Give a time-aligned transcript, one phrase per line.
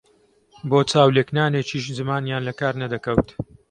[0.69, 3.29] بۆ چاو لێکنانێکیش زمانیان لە کار نەدەکەوت